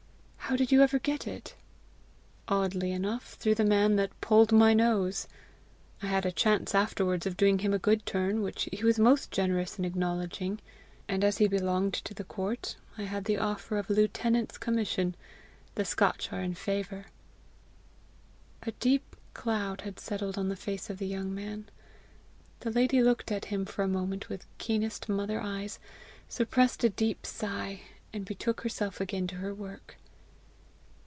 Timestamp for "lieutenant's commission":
13.93-15.15